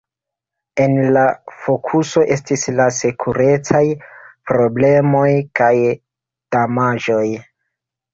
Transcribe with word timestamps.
En 0.83 0.93
la 1.15 1.23
fokuso 1.65 2.23
estis 2.35 2.63
la 2.79 2.87
sekurecaj 2.99 3.81
problemoj 4.53 5.27
kaj 5.61 5.69
damaĝoj. 6.57 7.23